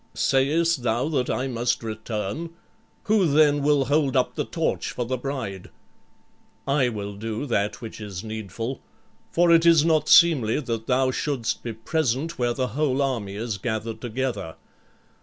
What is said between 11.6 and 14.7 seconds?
be present where the whole army is gathered together."